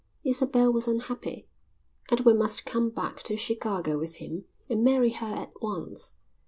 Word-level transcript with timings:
Isabel 0.23 0.73
was 0.73 0.87
unhappy. 0.87 1.47
Edward 2.11 2.33
must 2.39 2.65
come 2.65 2.89
back 2.89 3.21
to 3.21 3.37
Chicago 3.37 3.99
with 3.99 4.15
him 4.15 4.45
and 4.67 4.83
marry 4.83 5.11
her 5.11 5.27
at 5.27 5.53
once. 5.61 6.15